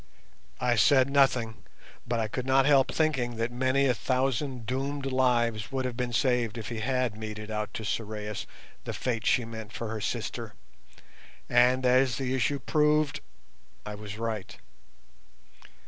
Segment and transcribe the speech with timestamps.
[0.59, 1.57] I said nothing,
[2.07, 6.11] but I could not help thinking that many a thousand doomed lives would have been
[6.11, 8.47] saved if he had meted out to Sorais
[8.83, 10.55] the fate she meant for her sister.
[11.47, 13.19] And, as the issue proved,
[13.85, 14.57] I was right.